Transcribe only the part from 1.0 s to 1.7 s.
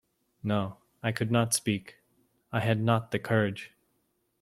I could not